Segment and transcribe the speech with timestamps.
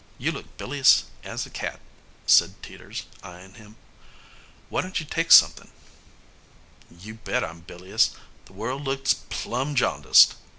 [0.17, 1.79] "You look bilious as a cat,"
[2.25, 3.75] said Teeters, eying him.
[4.69, 5.69] "Why don't you take somethin'?"
[6.89, 8.09] "You bet I'm bilious
[8.45, 10.33] the world looks plumb ja'ndiced!"